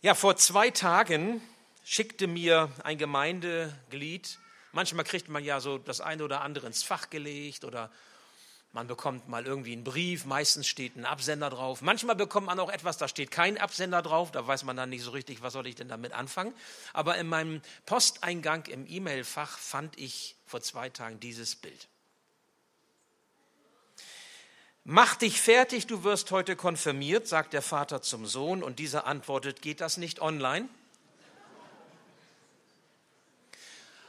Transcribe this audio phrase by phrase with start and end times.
[0.00, 1.42] Ja, vor zwei Tagen
[1.82, 4.38] schickte mir ein Gemeindeglied,
[4.70, 7.90] manchmal kriegt man ja so das eine oder andere ins Fach gelegt oder
[8.70, 11.82] man bekommt mal irgendwie einen Brief, meistens steht ein Absender drauf.
[11.82, 15.02] Manchmal bekommt man auch etwas, da steht kein Absender drauf, da weiß man dann nicht
[15.02, 16.54] so richtig, was soll ich denn damit anfangen.
[16.92, 21.88] Aber in meinem Posteingang im E-Mail-Fach fand ich vor zwei Tagen dieses Bild.
[24.90, 29.60] Mach dich fertig, du wirst heute konfirmiert, sagt der Vater zum Sohn und dieser antwortet,
[29.60, 30.66] geht das nicht online?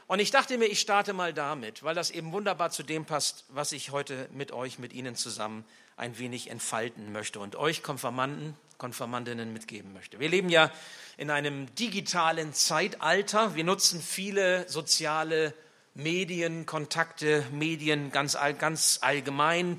[0.06, 3.44] Und ich dachte mir, ich starte mal damit, weil das eben wunderbar zu dem passt,
[3.50, 5.66] was ich heute mit euch, mit Ihnen zusammen
[5.98, 10.18] ein wenig entfalten möchte und euch Konfirmanden, Konfirmandinnen mitgeben möchte.
[10.18, 10.72] Wir leben ja
[11.18, 13.54] in einem digitalen Zeitalter.
[13.54, 15.52] Wir nutzen viele soziale
[15.92, 19.78] Medien, Kontakte, Medien ganz, ganz allgemein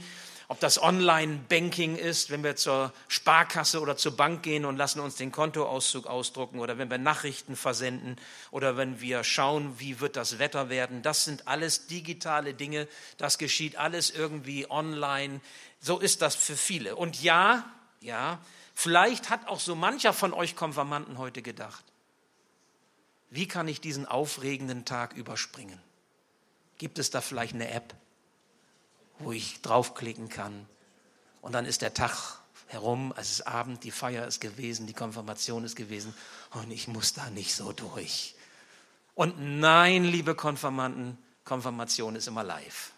[0.52, 5.16] ob das Online-Banking ist, wenn wir zur Sparkasse oder zur Bank gehen und lassen uns
[5.16, 8.18] den Kontoauszug ausdrucken oder wenn wir Nachrichten versenden
[8.52, 11.04] oder wenn wir schauen, wie wird das Wetter werden.
[11.04, 12.90] Das sind alles digitale Dinge.
[13.18, 15.40] Das geschieht alles irgendwie online.
[15.80, 16.98] So ist das für viele.
[16.98, 17.64] Und ja,
[18.02, 18.38] ja,
[18.76, 21.86] vielleicht hat auch so mancher von euch Konfirmanden heute gedacht,
[23.30, 25.82] wie kann ich diesen aufregenden Tag überspringen?
[26.78, 27.96] Gibt es da vielleicht eine App?
[29.24, 30.68] Wo ich draufklicken kann.
[31.42, 35.66] Und dann ist der Tag herum, es ist Abend, die Feier ist gewesen, die Konfirmation
[35.66, 36.14] ist gewesen
[36.52, 38.36] und ich muss da nicht so durch.
[39.16, 42.92] Und nein, liebe Konfirmanden, Konfirmation ist immer live.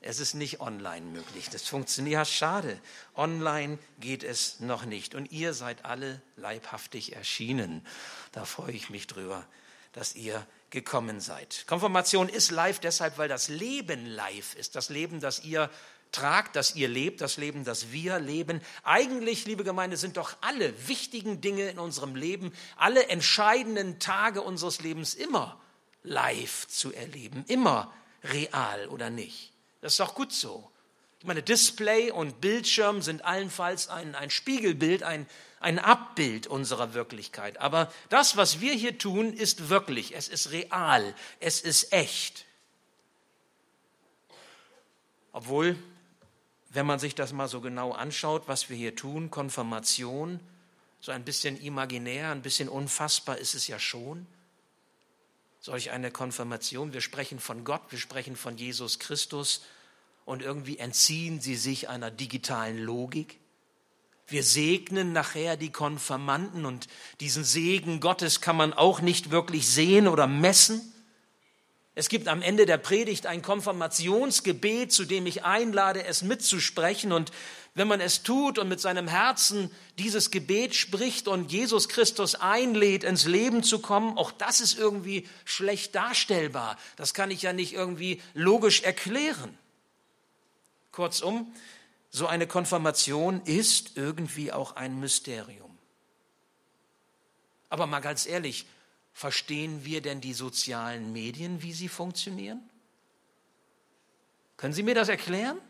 [0.00, 1.50] Es ist nicht online möglich.
[1.50, 2.12] Das funktioniert.
[2.12, 2.80] Ja, schade.
[3.16, 5.14] Online geht es noch nicht.
[5.14, 7.84] Und ihr seid alle leibhaftig erschienen.
[8.32, 9.44] Da freue ich mich drüber,
[9.92, 11.64] dass ihr gekommen seid.
[11.66, 14.76] Konfirmation ist live deshalb, weil das Leben live ist.
[14.76, 15.70] Das Leben, das ihr
[16.12, 18.60] tragt, das ihr lebt, das Leben, das wir leben.
[18.82, 24.80] Eigentlich, liebe Gemeinde, sind doch alle wichtigen Dinge in unserem Leben, alle entscheidenden Tage unseres
[24.80, 25.60] Lebens immer
[26.02, 27.92] live zu erleben, immer
[28.24, 29.52] real oder nicht.
[29.80, 30.70] Das ist doch gut so.
[31.20, 35.26] Ich meine, Display und Bildschirm sind allenfalls ein, ein Spiegelbild, ein,
[35.58, 37.58] ein Abbild unserer Wirklichkeit.
[37.58, 42.44] Aber das, was wir hier tun, ist wirklich, es ist real, es ist echt.
[45.32, 45.76] Obwohl,
[46.70, 50.38] wenn man sich das mal so genau anschaut, was wir hier tun, Konfirmation,
[51.00, 54.26] so ein bisschen imaginär, ein bisschen unfassbar ist es ja schon.
[55.60, 59.62] Solch eine Konfirmation, wir sprechen von Gott, wir sprechen von Jesus Christus
[60.28, 63.38] und irgendwie entziehen sie sich einer digitalen Logik.
[64.26, 66.86] Wir segnen nachher die Konfirmanden und
[67.20, 70.82] diesen Segen Gottes kann man auch nicht wirklich sehen oder messen.
[71.94, 77.10] Es gibt am Ende der Predigt ein Konfirmationsgebet, zu dem ich einlade, es mitzusprechen.
[77.10, 77.32] Und
[77.72, 83.02] wenn man es tut und mit seinem Herzen dieses Gebet spricht und Jesus Christus einlädt,
[83.02, 86.76] ins Leben zu kommen, auch das ist irgendwie schlecht darstellbar.
[86.96, 89.56] Das kann ich ja nicht irgendwie logisch erklären.
[90.98, 91.54] Kurzum,
[92.10, 95.78] so eine Konfirmation ist irgendwie auch ein Mysterium.
[97.68, 98.66] Aber mal ganz ehrlich,
[99.12, 102.68] verstehen wir denn die sozialen Medien, wie sie funktionieren?
[104.56, 105.60] Können Sie mir das erklären,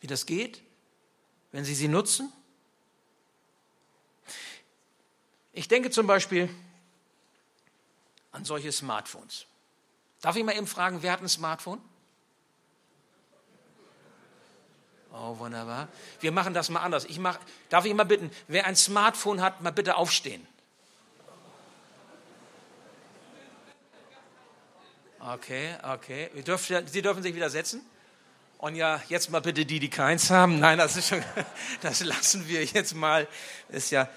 [0.00, 0.60] wie das geht,
[1.50, 2.30] wenn Sie sie nutzen?
[5.54, 6.54] Ich denke zum Beispiel
[8.30, 9.46] an solche Smartphones.
[10.20, 11.80] Darf ich mal eben fragen, wer hat ein Smartphone?
[15.12, 15.88] Oh, wunderbar.
[16.20, 17.04] Wir machen das mal anders.
[17.04, 20.46] Ich mach, darf ich mal bitten, wer ein Smartphone hat, mal bitte aufstehen.
[25.20, 26.30] Okay, okay.
[26.42, 27.84] Dürfen, Sie dürfen sich wieder setzen.
[28.58, 30.58] Und ja, jetzt mal bitte die, die keins haben.
[30.58, 31.22] Nein, das ist schon,
[31.82, 33.28] das lassen wir jetzt mal.
[33.68, 34.08] Ist ja,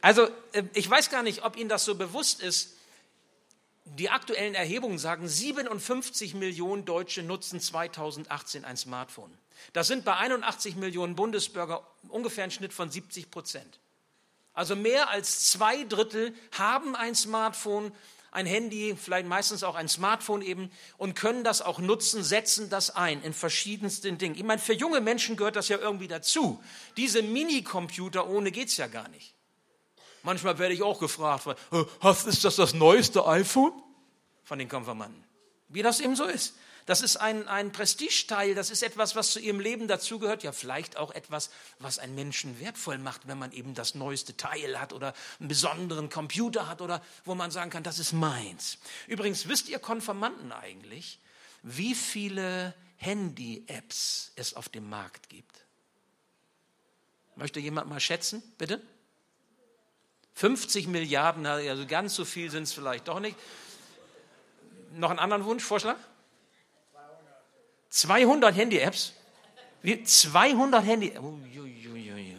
[0.00, 2.77] also, äh, ich weiß gar nicht, ob Ihnen das so bewusst ist.
[3.96, 9.36] Die aktuellen Erhebungen sagen, 57 Millionen Deutsche nutzen 2018 ein Smartphone.
[9.72, 13.80] Das sind bei 81 Millionen Bundesbürger ungefähr ein Schnitt von 70 Prozent.
[14.52, 17.92] Also mehr als zwei Drittel haben ein Smartphone,
[18.30, 22.94] ein Handy, vielleicht meistens auch ein Smartphone eben und können das auch nutzen, setzen das
[22.94, 24.34] ein in verschiedensten Dingen.
[24.34, 26.62] Ich meine, für junge Menschen gehört das ja irgendwie dazu.
[26.96, 29.34] Diese Minicomputer ohne geht's ja gar nicht.
[30.22, 31.46] Manchmal werde ich auch gefragt,
[32.00, 33.72] hast, ist das das neueste iPhone?
[34.48, 35.22] Von den Konfirmanden.
[35.68, 36.54] Wie das eben so ist.
[36.86, 40.42] Das ist ein, ein Prestigesteil, das ist etwas, was zu ihrem Leben dazugehört.
[40.42, 44.80] Ja, vielleicht auch etwas, was einen Menschen wertvoll macht, wenn man eben das neueste Teil
[44.80, 48.78] hat oder einen besonderen Computer hat oder wo man sagen kann, das ist meins.
[49.06, 51.20] Übrigens, wisst ihr Konfirmanden eigentlich,
[51.62, 55.66] wie viele Handy-Apps es auf dem Markt gibt?
[57.36, 58.80] Möchte jemand mal schätzen, bitte?
[60.32, 63.36] 50 Milliarden, also ganz so viel sind es vielleicht doch nicht.
[64.92, 65.96] Noch einen anderen Wunsch, Vorschlag?
[67.90, 69.12] 200, 200 Handy-Apps?
[70.04, 71.16] 200 Handy.
[71.18, 72.36] Uiuiui.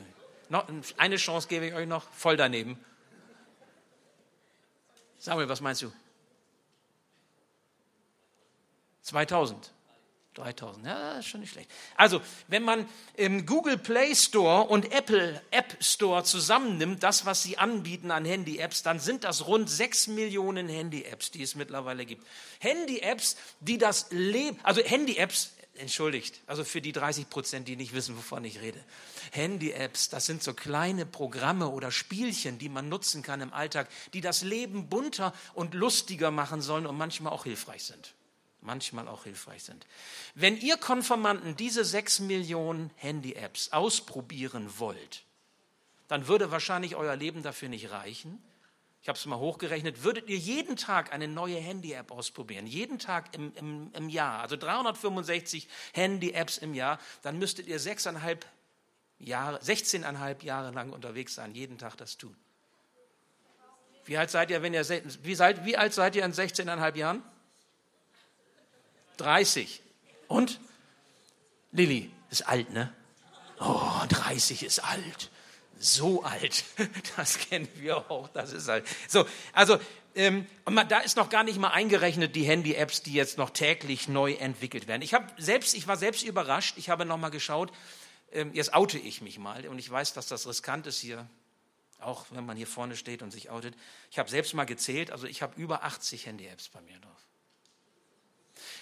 [0.50, 0.66] Noch
[0.98, 2.84] eine Chance gebe ich euch noch, voll daneben.
[5.20, 5.92] Samuel, was meinst du?
[9.02, 9.72] 2000.
[10.40, 11.70] 3000, ja, ist schon nicht schlecht.
[11.96, 17.58] Also, wenn man im Google Play Store und Apple App Store zusammennimmt, das, was sie
[17.58, 22.26] anbieten an Handy-Apps, dann sind das rund 6 Millionen Handy-Apps, die es mittlerweile gibt.
[22.60, 28.18] Handy-Apps, die das Leben, also Handy-Apps, entschuldigt, also für die 30 Prozent, die nicht wissen,
[28.18, 28.84] wovon ich rede.
[29.32, 34.22] Handy-Apps, das sind so kleine Programme oder Spielchen, die man nutzen kann im Alltag, die
[34.22, 38.14] das Leben bunter und lustiger machen sollen und manchmal auch hilfreich sind
[38.62, 39.86] manchmal auch hilfreich sind.
[40.36, 45.24] Wenn ihr Konformanten diese sechs Millionen Handy-Apps ausprobieren wollt,
[46.08, 48.42] dann würde wahrscheinlich euer Leben dafür nicht reichen.
[49.02, 53.34] Ich habe es mal hochgerechnet, würdet ihr jeden Tag eine neue Handy-App ausprobieren, jeden Tag
[53.34, 58.46] im, im, im Jahr, also 365 Handy-Apps im Jahr, dann müsstet ihr sechseinhalb
[59.20, 62.36] Jahre, 16,5 Jahre lang unterwegs sein, jeden Tag das tun.
[64.04, 64.88] Wie alt seid ihr, wenn ihr,
[65.24, 67.24] wie, seid, wie alt seid ihr in 16,5 Jahren?
[69.20, 69.82] 30.
[70.28, 70.60] Und?
[71.72, 72.94] Lilly ist alt, ne?
[73.60, 75.30] Oh, 30 ist alt.
[75.78, 76.64] So alt.
[77.16, 78.30] Das kennen wir auch.
[78.30, 78.86] Das ist alt.
[79.08, 79.80] So, also,
[80.16, 80.46] ähm,
[80.88, 84.88] da ist noch gar nicht mal eingerechnet die Handy-Apps, die jetzt noch täglich neu entwickelt
[84.88, 85.02] werden.
[85.02, 86.78] Ich, selbst, ich war selbst überrascht.
[86.78, 87.72] Ich habe noch mal geschaut.
[88.32, 89.68] Ähm, jetzt oute ich mich mal.
[89.68, 91.28] Und ich weiß, dass das riskant ist hier.
[92.00, 93.76] Auch wenn man hier vorne steht und sich outet.
[94.12, 95.12] Ich habe selbst mal gezählt.
[95.12, 97.29] Also, ich habe über 80 Handy-Apps bei mir drauf.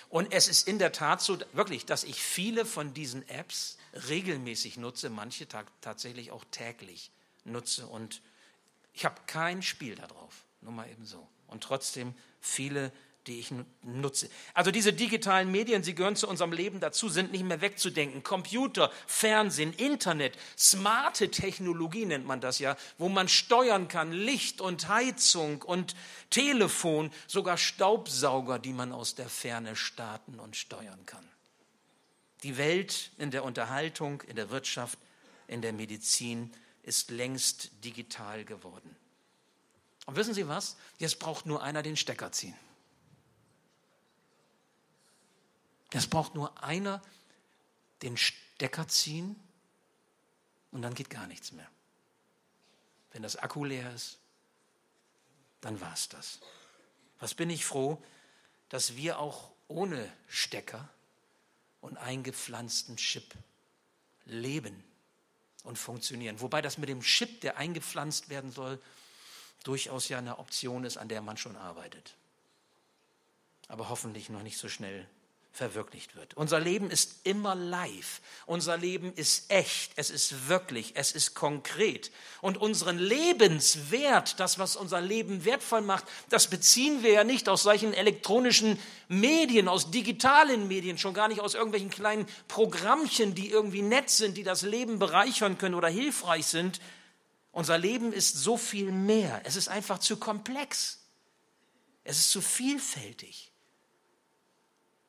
[0.10, 3.78] Und es ist in der Tat so, wirklich, dass ich viele von diesen Apps
[4.08, 5.48] regelmäßig nutze, manche
[5.82, 7.12] tatsächlich auch täglich
[7.44, 7.88] nutze.
[7.88, 8.22] Und
[8.94, 11.28] ich habe kein Spiel darauf, nur mal eben so.
[11.48, 12.92] Und trotzdem viele
[13.28, 13.54] die ich
[13.84, 14.30] nutze.
[14.54, 18.24] Also diese digitalen Medien, sie gehören zu unserem Leben dazu, sind nicht mehr wegzudenken.
[18.24, 24.88] Computer, Fernsehen, Internet, smarte Technologie nennt man das ja, wo man steuern kann, Licht und
[24.88, 25.96] Heizung und
[26.30, 31.28] Telefon, sogar Staubsauger, die man aus der Ferne starten und steuern kann.
[32.44, 35.00] Die Welt in der Unterhaltung, in der Wirtschaft,
[35.48, 36.52] in der Medizin
[36.84, 38.96] ist längst digital geworden.
[40.06, 40.78] Und wissen Sie was?
[41.00, 42.56] Jetzt braucht nur einer den Stecker ziehen.
[45.98, 47.02] Es braucht nur einer
[48.02, 49.36] den Stecker ziehen
[50.72, 51.68] und dann geht gar nichts mehr.
[53.12, 54.20] Wenn das Akku leer ist,
[55.62, 56.40] dann war es das.
[57.20, 58.02] Was bin ich froh,
[58.70, 60.88] dass wir auch ohne Stecker
[61.82, 63.34] und eingepflanzten Chip
[64.26, 64.84] leben
[65.64, 66.42] und funktionieren.
[66.42, 68.80] Wobei das mit dem Chip, der eingepflanzt werden soll,
[69.64, 72.16] durchaus ja eine Option ist, an der man schon arbeitet.
[73.68, 75.08] Aber hoffentlich noch nicht so schnell
[75.58, 76.36] verwirklicht wird.
[76.36, 78.22] Unser Leben ist immer live.
[78.46, 79.92] Unser Leben ist echt.
[79.96, 80.92] Es ist wirklich.
[80.94, 82.12] Es ist konkret.
[82.42, 87.64] Und unseren Lebenswert, das, was unser Leben wertvoll macht, das beziehen wir ja nicht aus
[87.64, 93.82] solchen elektronischen Medien, aus digitalen Medien, schon gar nicht aus irgendwelchen kleinen Programmchen, die irgendwie
[93.82, 96.80] nett sind, die das Leben bereichern können oder hilfreich sind.
[97.52, 99.42] Unser Leben ist so viel mehr.
[99.44, 101.00] Es ist einfach zu komplex.
[102.04, 103.52] Es ist zu vielfältig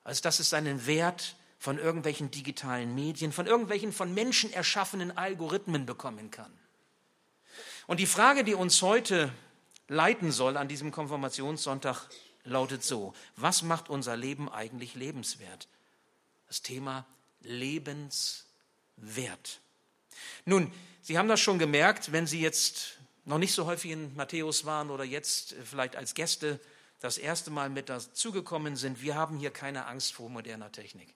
[0.09, 5.85] als dass es seinen Wert von irgendwelchen digitalen Medien, von irgendwelchen von Menschen erschaffenen Algorithmen
[5.85, 6.51] bekommen kann.
[7.87, 9.31] Und die Frage, die uns heute
[9.87, 12.09] leiten soll an diesem Konfirmationssonntag,
[12.45, 15.69] lautet so, was macht unser Leben eigentlich lebenswert?
[16.47, 17.05] Das Thema
[17.43, 18.47] Lebenswert.
[20.47, 20.73] Nun,
[21.03, 22.97] Sie haben das schon gemerkt, wenn Sie jetzt
[23.27, 26.59] noch nicht so häufig in Matthäus waren oder jetzt vielleicht als Gäste
[27.01, 31.15] das erste Mal mit dazugekommen sind, wir haben hier keine Angst vor moderner Technik,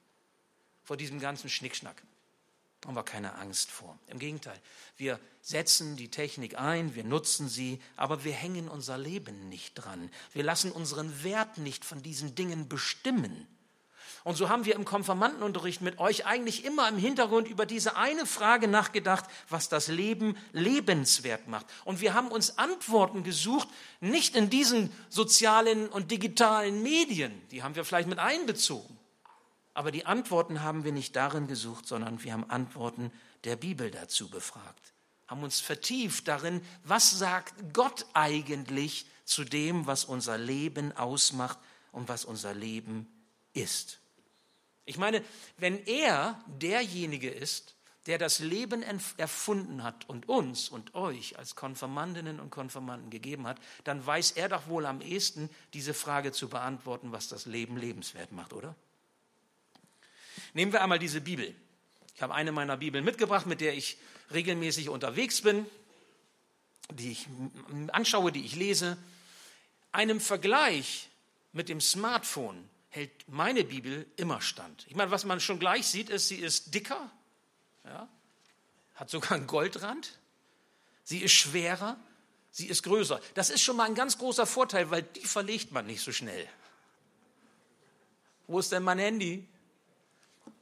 [0.85, 2.03] vor diesem ganzen Schnickschnack.
[2.85, 3.97] Haben wir keine Angst vor.
[4.09, 4.61] Im Gegenteil,
[4.97, 10.11] wir setzen die Technik ein, wir nutzen sie, aber wir hängen unser Leben nicht dran.
[10.33, 13.47] Wir lassen unseren Wert nicht von diesen Dingen bestimmen.
[14.25, 18.25] Und so haben wir im Konfirmandenunterricht mit euch eigentlich immer im Hintergrund über diese eine
[18.25, 21.67] Frage nachgedacht, was das Leben lebenswert macht.
[21.85, 23.69] Und wir haben uns Antworten gesucht,
[24.01, 28.97] nicht in diesen sozialen und digitalen Medien, die haben wir vielleicht mit einbezogen.
[29.75, 33.11] Aber die Antworten haben wir nicht darin gesucht, sondern wir haben Antworten
[33.45, 34.93] der Bibel dazu befragt,
[35.27, 41.59] haben uns vertieft darin, was sagt Gott eigentlich zu dem, was unser Leben ausmacht
[41.91, 43.07] und was unser Leben
[43.55, 44.02] ist.
[44.85, 45.25] Ich meine,
[45.59, 47.75] wenn er derjenige ist,
[48.07, 48.83] der das Leben
[49.17, 54.49] erfunden hat und uns und euch als Konfirmandinnen und Konfirmanden gegeben hat, dann weiß er
[54.49, 58.75] doch wohl am ehesten, diese Frage zu beantworten, was das Leben lebenswert macht, oder?
[60.53, 61.55] Nehmen wir einmal diese Bibel.
[62.15, 63.99] Ich habe eine meiner Bibeln mitgebracht, mit der ich
[64.33, 65.65] regelmäßig unterwegs bin,
[66.91, 67.29] die ich
[67.93, 68.99] anschaue, die ich lese.
[69.93, 71.09] Einem Vergleich
[71.53, 74.87] mit dem Smartphone hält meine Bibel immer stand.
[74.89, 77.11] Ich meine, was man schon gleich sieht, ist, sie ist dicker,
[77.85, 78.07] ja?
[78.95, 80.19] Hat sogar einen Goldrand.
[81.03, 81.99] Sie ist schwerer.
[82.51, 83.19] Sie ist größer.
[83.33, 86.47] Das ist schon mal ein ganz großer Vorteil, weil die verlegt man nicht so schnell.
[88.47, 89.49] Wo ist denn mein Handy?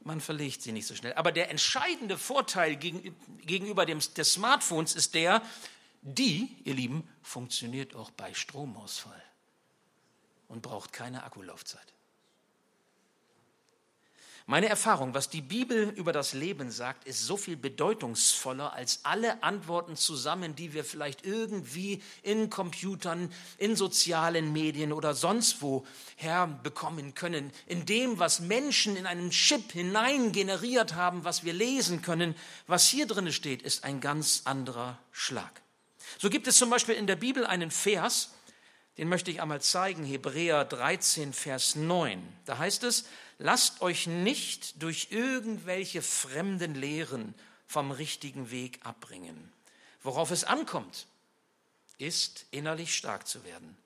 [0.05, 1.13] Man verlegt sie nicht so schnell.
[1.15, 5.41] Aber der entscheidende Vorteil gegenüber dem, des Smartphones ist der,
[6.01, 9.21] die, ihr Lieben, funktioniert auch bei Stromausfall
[10.47, 11.93] und braucht keine Akkulaufzeit.
[14.47, 19.43] Meine Erfahrung, was die Bibel über das Leben sagt, ist so viel bedeutungsvoller als alle
[19.43, 27.13] Antworten zusammen, die wir vielleicht irgendwie in Computern, in sozialen Medien oder sonst wo herbekommen
[27.13, 27.51] können.
[27.67, 32.87] In dem, was Menschen in einen Chip hinein generiert haben, was wir lesen können, was
[32.87, 35.61] hier drin steht, ist ein ganz anderer Schlag.
[36.17, 38.31] So gibt es zum Beispiel in der Bibel einen Vers,
[38.97, 42.21] den möchte ich einmal zeigen, Hebräer 13, Vers 9.
[42.45, 43.05] Da heißt es,
[43.41, 47.33] lasst euch nicht durch irgendwelche fremden Lehren
[47.67, 49.51] vom richtigen Weg abbringen.
[50.03, 51.07] Worauf es ankommt,
[51.97, 53.77] ist innerlich stark zu werden.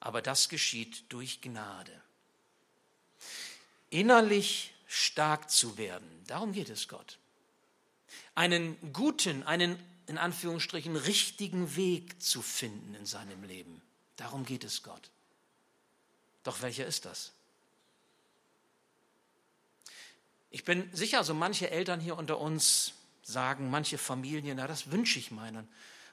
[0.00, 1.92] Aber das geschieht durch Gnade.
[3.90, 7.18] Innerlich stark zu werden, darum geht es Gott.
[8.34, 13.80] Einen guten, einen in Anführungsstrichen richtigen Weg zu finden in seinem Leben.
[14.16, 15.10] Darum geht es Gott.
[16.42, 17.32] Doch welcher ist das?
[20.54, 22.92] Ich bin sicher, so manche Eltern hier unter uns
[23.22, 25.66] sagen, manche Familien, na, das wünsche ich meinen,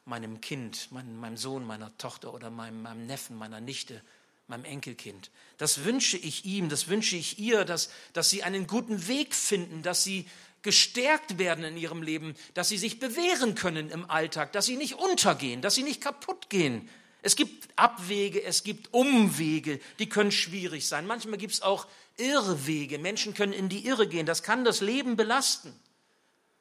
[0.05, 4.01] meinem Kind, meinem, meinem Sohn, meiner Tochter oder meinem, meinem Neffen, meiner Nichte,
[4.48, 5.29] meinem Enkelkind.
[5.58, 9.84] Das wünsche ich ihm, das wünsche ich ihr, dass, dass sie einen guten Weg finden,
[9.84, 10.25] dass sie
[10.62, 14.93] gestärkt werden in ihrem Leben, dass sie sich bewähren können im Alltag, dass sie nicht
[14.93, 16.88] untergehen, dass sie nicht kaputt gehen.
[17.22, 21.05] Es gibt Abwege, es gibt Umwege, die können schwierig sein.
[21.05, 21.88] Manchmal gibt es auch
[22.20, 23.00] Irrwege.
[23.00, 24.26] Menschen können in die Irre gehen.
[24.26, 25.74] Das kann das Leben belasten.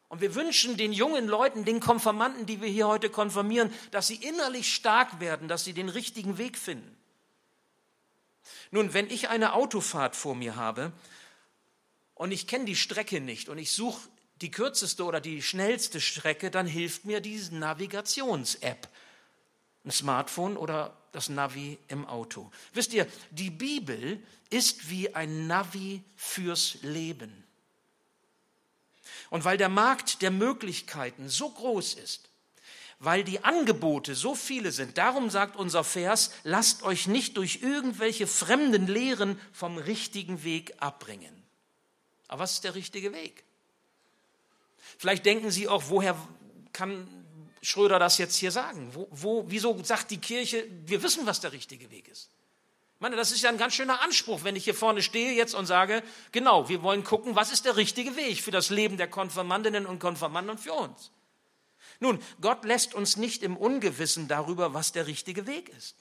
[0.08, 4.16] Und wir wünschen den jungen Leuten, den Konfirmanden, die wir hier heute konfirmieren, dass sie
[4.16, 6.96] innerlich stark werden, dass sie den richtigen Weg finden.
[8.70, 10.92] Nun, wenn ich eine Autofahrt vor mir habe
[12.14, 14.08] und ich kenne die Strecke nicht und ich suche
[14.40, 18.88] die kürzeste oder die schnellste Strecke, dann hilft mir diese Navigations-App.
[19.84, 22.50] Ein Smartphone oder das Navi im Auto.
[22.72, 27.44] Wisst ihr, die Bibel ist wie ein Navi fürs Leben.
[29.30, 32.28] Und weil der Markt der Möglichkeiten so groß ist,
[32.98, 38.26] weil die Angebote so viele sind, darum sagt unser Vers, lasst euch nicht durch irgendwelche
[38.26, 41.34] fremden Lehren vom richtigen Weg abbringen.
[42.26, 43.44] Aber was ist der richtige Weg?
[44.98, 46.16] Vielleicht denken Sie auch, woher
[46.72, 47.06] kann
[47.62, 48.90] Schröder das jetzt hier sagen?
[48.94, 52.30] Wo, wo, wieso sagt die Kirche, wir wissen, was der richtige Weg ist?
[52.98, 55.54] Ich meine, das ist ja ein ganz schöner Anspruch, wenn ich hier vorne stehe jetzt
[55.54, 59.08] und sage, genau, wir wollen gucken, was ist der richtige Weg für das Leben der
[59.08, 61.12] Konfirmandinnen und Konfirmanden und für uns.
[62.00, 65.96] Nun, Gott lässt uns nicht im Ungewissen darüber, was der richtige Weg ist.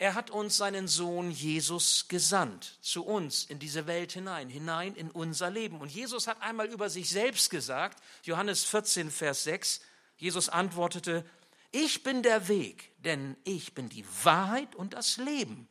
[0.00, 5.10] Er hat uns seinen Sohn Jesus gesandt, zu uns in diese Welt hinein, hinein in
[5.10, 5.80] unser Leben.
[5.80, 9.80] Und Jesus hat einmal über sich selbst gesagt, Johannes 14, Vers 6,
[10.16, 11.24] Jesus antwortete,
[11.72, 15.68] ich bin der Weg, denn ich bin die Wahrheit und das Leben.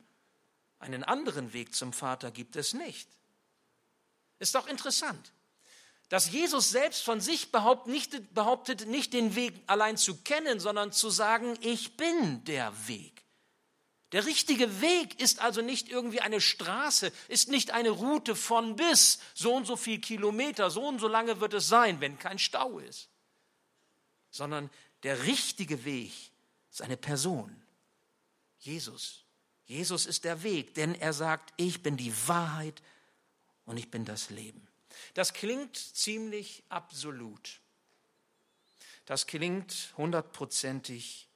[0.78, 3.08] Einen anderen Weg zum Vater gibt es nicht.
[4.38, 5.32] Ist doch interessant,
[6.10, 11.58] dass Jesus selbst von sich behauptet nicht, den Weg allein zu kennen, sondern zu sagen,
[11.62, 13.17] ich bin der Weg.
[14.12, 19.18] Der richtige Weg ist also nicht irgendwie eine Straße, ist nicht eine Route von bis,
[19.34, 22.78] so und so viel Kilometer, so und so lange wird es sein, wenn kein Stau
[22.78, 23.10] ist,
[24.30, 24.70] sondern
[25.02, 26.12] der richtige Weg
[26.70, 27.62] ist eine Person.
[28.60, 29.24] Jesus.
[29.66, 32.82] Jesus ist der Weg, denn er sagt, ich bin die Wahrheit
[33.66, 34.66] und ich bin das Leben.
[35.12, 37.60] Das klingt ziemlich absolut.
[39.04, 41.28] Das klingt hundertprozentig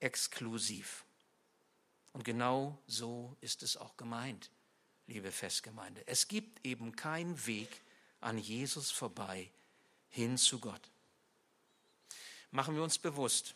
[0.00, 1.04] exklusiv.
[2.18, 4.50] Und genau so ist es auch gemeint,
[5.06, 6.02] liebe Festgemeinde.
[6.06, 7.80] Es gibt eben keinen Weg
[8.20, 9.50] an Jesus vorbei
[10.10, 10.90] hin zu Gott
[12.50, 13.54] machen wir uns bewusst,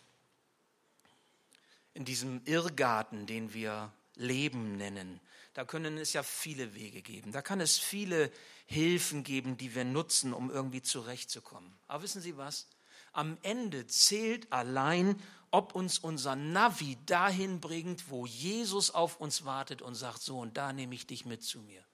[1.95, 5.21] in diesem Irrgarten, den wir Leben nennen.
[5.55, 7.33] Da können es ja viele Wege geben.
[7.33, 8.31] Da kann es viele
[8.67, 11.71] Hilfen geben, die wir nutzen, um irgendwie zurechtzukommen.
[11.89, 12.67] Aber wissen Sie was?
[13.13, 15.21] Am Ende zählt allein,
[15.53, 20.57] ob uns unser Navi dahin bringt, wo Jesus auf uns wartet und sagt, so und
[20.57, 21.85] da nehme ich dich mit zu mir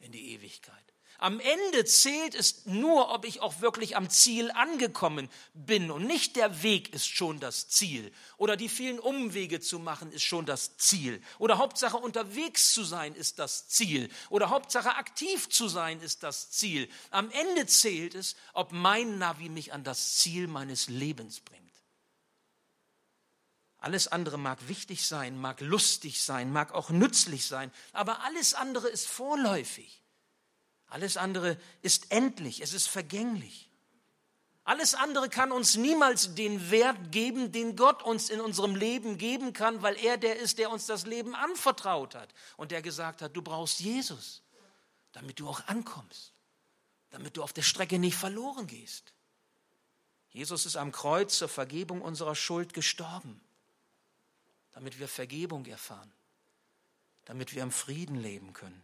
[0.00, 0.92] in die Ewigkeit.
[1.18, 5.92] Am Ende zählt es nur, ob ich auch wirklich am Ziel angekommen bin.
[5.92, 8.10] Und nicht der Weg ist schon das Ziel.
[8.38, 11.22] Oder die vielen Umwege zu machen ist schon das Ziel.
[11.38, 14.08] Oder Hauptsache unterwegs zu sein ist das Ziel.
[14.30, 16.88] Oder Hauptsache aktiv zu sein ist das Ziel.
[17.10, 21.61] Am Ende zählt es, ob mein Navi mich an das Ziel meines Lebens bringt.
[23.82, 28.88] Alles andere mag wichtig sein, mag lustig sein, mag auch nützlich sein, aber alles andere
[28.88, 30.04] ist vorläufig.
[30.86, 33.68] Alles andere ist endlich, es ist vergänglich.
[34.62, 39.52] Alles andere kann uns niemals den Wert geben, den Gott uns in unserem Leben geben
[39.52, 43.34] kann, weil er der ist, der uns das Leben anvertraut hat und der gesagt hat,
[43.34, 44.42] du brauchst Jesus,
[45.10, 46.34] damit du auch ankommst,
[47.10, 49.12] damit du auf der Strecke nicht verloren gehst.
[50.28, 53.40] Jesus ist am Kreuz zur Vergebung unserer Schuld gestorben,
[54.72, 56.12] damit wir Vergebung erfahren,
[57.24, 58.82] damit wir im Frieden leben können,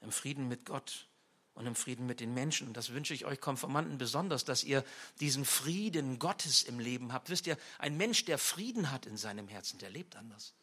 [0.00, 1.06] im Frieden mit Gott
[1.54, 2.68] und im Frieden mit den Menschen.
[2.68, 4.84] Und das wünsche ich euch Konformanten besonders, dass ihr
[5.20, 7.28] diesen Frieden Gottes im Leben habt.
[7.28, 10.54] Wisst ihr, ein Mensch, der Frieden hat in seinem Herzen, der lebt anders.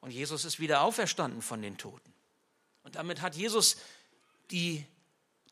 [0.00, 2.12] Und Jesus ist wieder auferstanden von den Toten.
[2.82, 3.76] Und damit hat Jesus
[4.50, 4.84] die,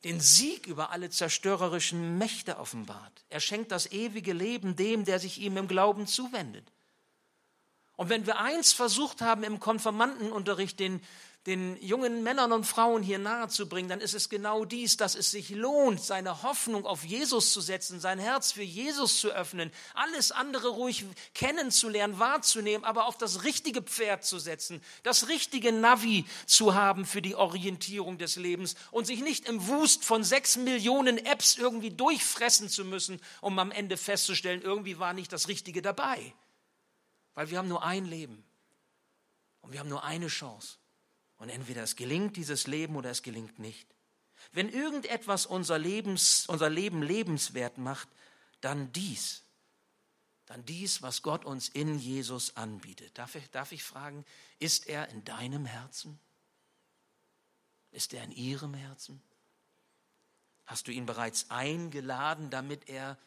[0.04, 3.24] den Sieg über alle zerstörerischen Mächte offenbart.
[3.28, 6.72] Er schenkt das ewige Leben dem, der sich ihm im Glauben zuwendet.
[7.96, 11.00] Und wenn wir eins versucht haben im Konfirmandenunterricht den
[11.46, 15.50] den jungen Männern und Frauen hier nahezubringen, dann ist es genau dies, dass es sich
[15.50, 20.68] lohnt, seine Hoffnung auf Jesus zu setzen, sein Herz für Jesus zu öffnen, alles andere
[20.68, 27.04] ruhig kennenzulernen, wahrzunehmen, aber auf das richtige Pferd zu setzen, das richtige Navi zu haben
[27.04, 31.90] für die Orientierung des Lebens und sich nicht im Wust von sechs Millionen Apps irgendwie
[31.90, 36.32] durchfressen zu müssen, um am Ende festzustellen, irgendwie war nicht das Richtige dabei.
[37.34, 38.44] Weil wir haben nur ein Leben
[39.62, 40.76] und wir haben nur eine Chance.
[41.42, 43.88] Und entweder es gelingt dieses Leben oder es gelingt nicht.
[44.52, 48.08] Wenn irgendetwas unser, Lebens, unser Leben lebenswert macht,
[48.60, 49.42] dann dies.
[50.46, 53.18] Dann dies, was Gott uns in Jesus anbietet.
[53.18, 54.24] Darf ich, darf ich fragen,
[54.60, 56.20] ist er in deinem Herzen?
[57.90, 59.20] Ist er in ihrem Herzen?
[60.64, 63.18] Hast du ihn bereits eingeladen, damit er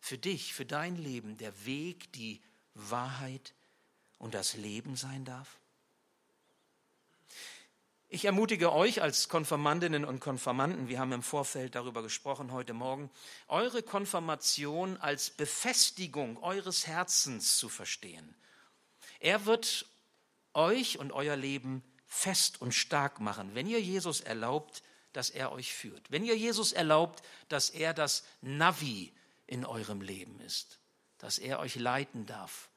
[0.00, 2.40] für dich, für dein Leben der Weg, die
[2.72, 3.52] Wahrheit
[4.16, 5.58] und das Leben sein darf?
[8.10, 13.10] Ich ermutige euch als Konfirmandinnen und Konfirmanden, wir haben im Vorfeld darüber gesprochen heute Morgen,
[13.48, 18.34] eure Konfirmation als Befestigung eures Herzens zu verstehen.
[19.20, 19.84] Er wird
[20.54, 25.74] euch und euer Leben fest und stark machen, wenn ihr Jesus erlaubt, dass er euch
[25.74, 26.10] führt.
[26.10, 29.12] Wenn ihr Jesus erlaubt, dass er das Navi
[29.46, 30.78] in eurem Leben ist,
[31.18, 32.70] dass er euch leiten darf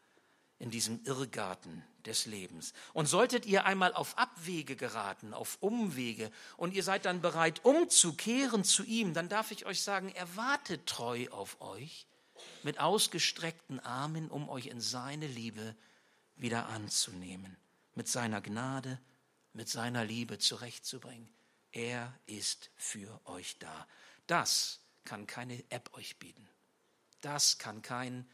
[0.61, 2.73] in diesem Irrgarten des Lebens.
[2.93, 8.63] Und solltet ihr einmal auf Abwege geraten, auf Umwege, und ihr seid dann bereit, umzukehren
[8.63, 12.05] zu ihm, dann darf ich euch sagen, er wartet treu auf euch
[12.61, 15.75] mit ausgestreckten Armen, um euch in seine Liebe
[16.35, 17.57] wieder anzunehmen,
[17.95, 18.99] mit seiner Gnade,
[19.53, 21.27] mit seiner Liebe zurechtzubringen.
[21.71, 23.87] Er ist für euch da.
[24.27, 26.47] Das kann keine App euch bieten.
[27.21, 28.27] Das kann kein,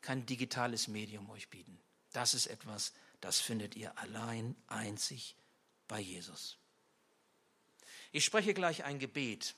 [0.00, 1.78] kein digitales Medium euch bieten.
[2.12, 5.34] Das ist etwas, das findet ihr allein einzig
[5.86, 6.56] bei Jesus.
[8.12, 9.54] Ich spreche gleich ein Gebet.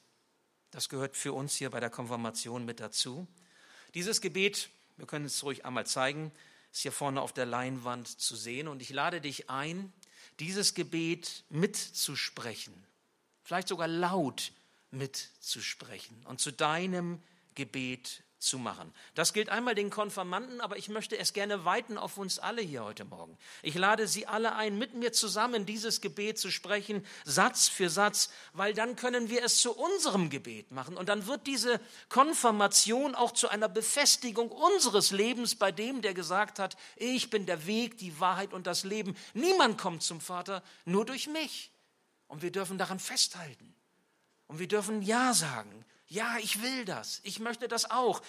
[0.70, 3.26] Das gehört für uns hier bei der Konfirmation mit dazu.
[3.94, 6.32] Dieses Gebet, wir können es ruhig einmal zeigen,
[6.72, 8.68] ist hier vorne auf der Leinwand zu sehen.
[8.68, 9.92] Und ich lade dich ein,
[10.38, 12.72] dieses Gebet mitzusprechen,
[13.42, 14.52] vielleicht sogar laut
[14.90, 17.22] mitzusprechen und zu deinem
[17.54, 18.92] Gebet zu machen.
[19.14, 22.82] Das gilt einmal den Konfirmanden, aber ich möchte es gerne weiten auf uns alle hier
[22.82, 23.36] heute Morgen.
[23.62, 28.30] Ich lade Sie alle ein, mit mir zusammen dieses Gebet zu sprechen, Satz für Satz,
[28.54, 33.32] weil dann können wir es zu unserem Gebet machen und dann wird diese Konfirmation auch
[33.32, 38.18] zu einer Befestigung unseres Lebens bei dem, der gesagt hat, ich bin der Weg, die
[38.20, 39.14] Wahrheit und das Leben.
[39.34, 41.70] Niemand kommt zum Vater, nur durch mich.
[42.26, 43.74] Und wir dürfen daran festhalten.
[44.46, 48.20] Und wir dürfen Ja sagen ja, ich will das, ich möchte das auch.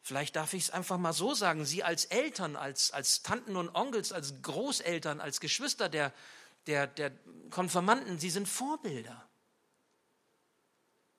[0.00, 3.68] Vielleicht darf ich es einfach mal so sagen, Sie als Eltern, als, als Tanten und
[3.74, 6.12] Onkels, als Großeltern, als Geschwister der,
[6.66, 7.12] der, der
[7.50, 9.28] Konfirmanden, Sie sind Vorbilder.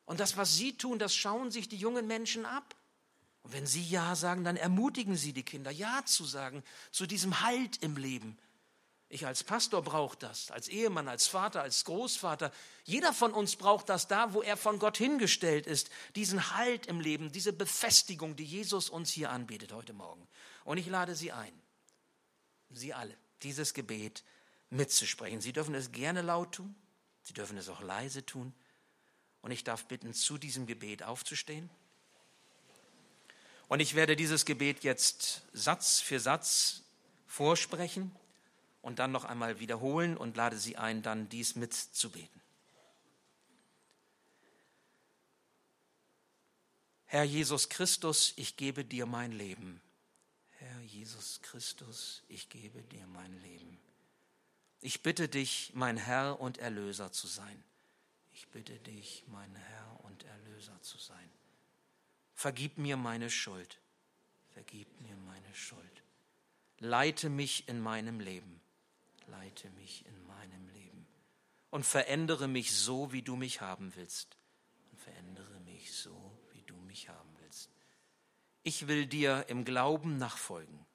[0.06, 2.76] Und das, was Sie tun, das schauen sich die jungen Menschen ab.
[3.44, 7.42] Und wenn Sie Ja sagen, dann ermutigen Sie die Kinder, Ja zu sagen zu diesem
[7.42, 8.40] Halt im Leben.
[9.10, 12.52] Ich als Pastor brauche das, als Ehemann, als Vater, als Großvater.
[12.84, 15.90] Jeder von uns braucht das da, wo er von Gott hingestellt ist.
[16.16, 20.28] Diesen Halt im Leben, diese Befestigung, die Jesus uns hier anbietet heute Morgen.
[20.66, 21.54] Und ich lade Sie ein,
[22.70, 24.26] Sie alle, dieses Gebet
[24.70, 25.40] mitzusprechen.
[25.40, 26.76] Sie dürfen es gerne laut tun,
[27.24, 28.54] Sie dürfen es auch leise tun.
[29.42, 31.70] Und ich darf bitten, zu diesem Gebet aufzustehen.
[33.70, 36.82] Und ich werde dieses Gebet jetzt Satz für Satz
[37.26, 38.14] vorsprechen
[38.88, 42.42] und dann noch einmal wiederholen und lade Sie ein, dann dies mitzubeten.
[47.04, 49.82] Herr Jesus Christus, ich gebe dir mein Leben.
[50.52, 53.78] Herr Jesus Christus, ich gebe dir mein Leben.
[54.80, 57.62] Ich bitte dich, mein Herr und Erlöser zu sein.
[58.32, 61.30] Ich bitte dich, mein Herr und Erlöser zu sein.
[62.36, 63.82] Vergib mir meine Schuld.
[64.54, 66.04] Vergib mir meine Schuld.
[66.80, 68.62] Leite mich in meinem Leben
[69.28, 71.08] leite mich in meinem Leben
[71.70, 74.38] und verändere mich so, wie du mich haben willst.
[74.92, 77.70] Und verändere mich so, wie du mich haben willst.
[78.64, 80.86] Ich will dir im Glauben nachfolgen.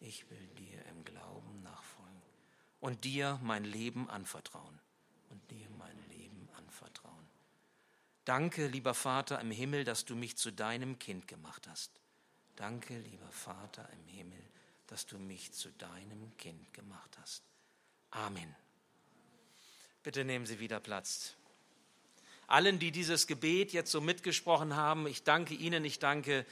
[0.00, 2.22] Ich will dir im Glauben nachfolgen
[2.80, 4.80] und dir mein Leben anvertrauen.
[5.30, 7.28] Und dir mein Leben anvertrauen.
[8.24, 12.00] Danke, lieber Vater im Himmel, dass du mich zu deinem Kind gemacht hast.
[12.56, 14.42] Danke, lieber Vater im Himmel,
[14.86, 17.51] dass du mich zu deinem Kind gemacht hast.
[18.12, 18.54] Amen.
[20.02, 21.34] Bitte nehmen Sie wieder Platz.
[22.46, 26.44] Allen, die dieses Gebet jetzt so mitgesprochen haben, ich danke Ihnen, ich danke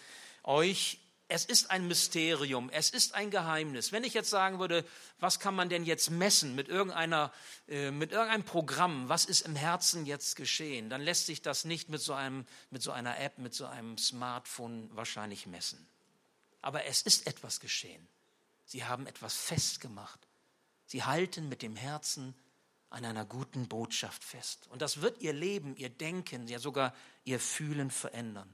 [0.42, 0.99] euch.
[1.29, 3.92] Es ist ein Mysterium, es ist ein Geheimnis.
[3.92, 4.85] Wenn ich jetzt sagen würde,
[5.20, 7.33] was kann man denn jetzt messen mit, irgendeiner,
[7.68, 11.88] äh, mit irgendeinem Programm, was ist im Herzen jetzt geschehen, dann lässt sich das nicht
[11.88, 15.87] mit so, einem, mit so einer App, mit so einem Smartphone wahrscheinlich messen.
[16.62, 18.09] Aber es ist etwas geschehen.
[18.64, 20.30] Sie haben etwas festgemacht.
[20.90, 22.35] Sie halten mit dem Herzen
[22.88, 24.66] an einer guten Botschaft fest.
[24.70, 28.53] Und das wird ihr Leben, ihr Denken, ja sogar ihr Fühlen verändern.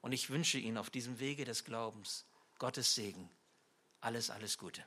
[0.00, 2.24] Und ich wünsche Ihnen auf diesem Wege des Glaubens
[2.58, 3.28] Gottes Segen.
[4.00, 4.82] Alles, alles Gute.